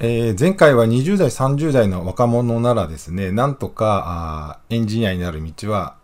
[0.00, 5.96] えー、前回は20代、30代の若者ならですね、なんとかエンジニアになる道は、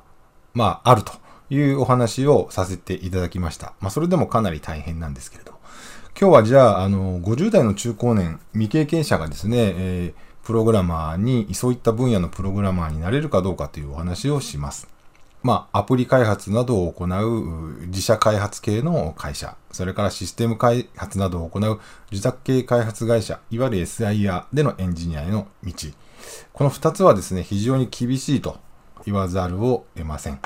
[0.53, 1.13] まあ、あると
[1.49, 3.75] いうお話をさせていただきました。
[3.81, 5.53] まあ、それでもかなり大変なんですけれど。
[6.21, 14.89] 今日はじゃあ、あの、50代の中高年、未経験者がですね、えー、プログラマーに、そういった分野のプログラマーになれるかどうかというお話をします。
[15.45, 25.73] まあ、アプリ開発などを行う自社開発系の会社、それからシステム開発などを行う自宅系開発会社、いわゆる SIR でのエンジニアへの道。
[26.55, 28.57] この2つはですね、非常に厳しいと
[29.05, 30.41] 言わざるを得ません。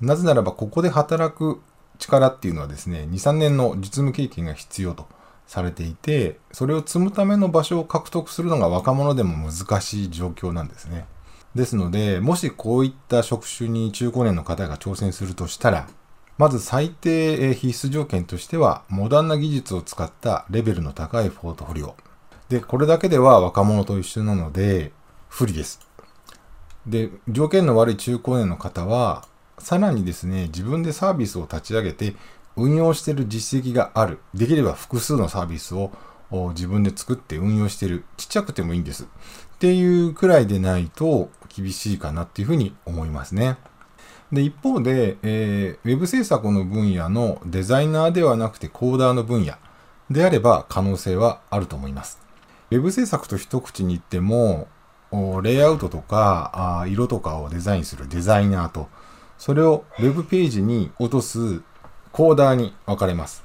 [0.00, 1.60] なぜならば、ここで働く
[1.98, 5.06] 力っていうのはですね、2、3年の実務経験が必要と
[5.46, 11.04] されていて、それを積むための場所を獲得するのが若者でも難しい状況なんですね。
[11.54, 15.88] ですので、もしこういった職種に中高年の方が挑戦するとしたら、
[16.38, 21.94] まず最低必須条件としては、モダンな技術を使ったレベルの高いポートフォリオ。
[22.48, 24.92] で、これだけでは若者と一緒なので、
[25.28, 25.80] 不利です。
[26.86, 29.26] で、条件の悪い中高年の方は、
[29.58, 32.16] さらにですね、自分でサービスを立ち上げて、
[32.56, 34.18] 運用している実績がある。
[34.34, 35.90] できれば複数のサービスを
[36.50, 38.04] 自分で作って運用している。
[38.16, 39.04] ちっちゃくてもいいんです。
[39.04, 39.06] っ
[39.58, 41.28] ていうくらいでないと
[41.60, 43.56] 厳しいかなっていうふうに思いますね。
[44.32, 49.54] で、一方で、えー、ウェブ制作の分野のデザイナーではなくてコーダーの分野
[50.10, 52.20] であれば可能性はあると思います。
[52.70, 54.68] ウェブ制作と一口に言っても、
[55.42, 58.88] レイアウトとか色とかをデザインするデザイナーと、
[59.38, 61.62] それをウェブページに落とす
[62.12, 63.42] コーダーに分かれます。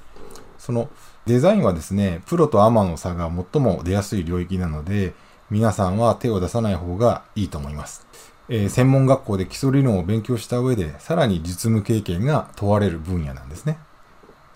[0.60, 0.90] その
[1.26, 5.16] デザインはですね、プロとアマの差が最も出やすい領域なので、
[5.52, 8.06] 皆さんは手を出さない方がいいと思います。
[8.50, 13.78] えー、専門学校で基礎理論を勉強した上で、さらに実務経験が問われる分野なんですね。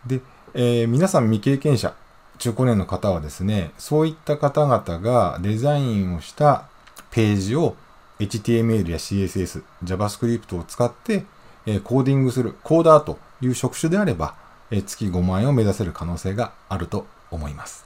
[0.06, 0.22] で、
[0.54, 1.94] えー、皆さん未経験者、
[2.40, 6.68] 中高年の方はですね、そういった方々がデザインをした
[7.12, 7.76] ページを
[8.20, 11.26] HTML や CSS、JavaScript を使って、
[11.66, 14.36] えー、コーディングするコーダーという職種であれば、
[14.72, 17.86] えー、月5万円を目指せる可能性があると思います。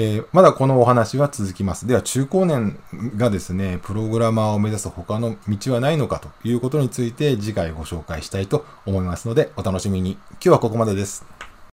[0.00, 1.88] えー、まだこのお話は続きます。
[1.88, 2.78] では、中高年
[3.16, 10.12] がですね、プログラマーを目指す他の道はないのかということについて次回ご紹介したいと思いますので、お楽しみに。
[10.12, 11.37] 今日はここまでです。